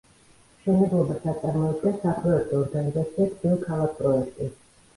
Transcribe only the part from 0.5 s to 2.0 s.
მშენებლობას აწარმოებდა